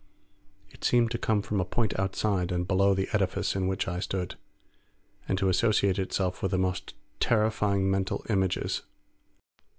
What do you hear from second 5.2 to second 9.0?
and to associate itself with the most terrifying mental images.